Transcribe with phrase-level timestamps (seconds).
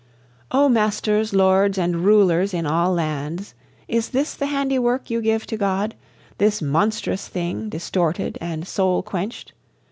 [0.49, 3.53] O masters, lords, and rulers in all lands,
[3.87, 5.93] Is this the handiwork you give to God,
[6.39, 9.53] This monstrous thing distorted and soul quenched?